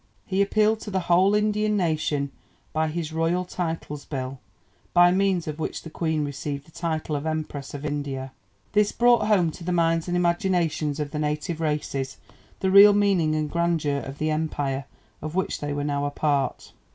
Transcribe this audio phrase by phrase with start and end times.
[0.25, 2.31] He appealed to the whole Indian nation
[2.73, 4.39] by his 'Royal Titles Bill,'
[4.95, 8.31] by means of which the Queen received the title of Empress of India.
[8.71, 12.17] This brought home to the minds and imaginations of the native races
[12.61, 14.85] the real meaning and grandeur of the Empire
[15.21, 16.71] of which they were now a part.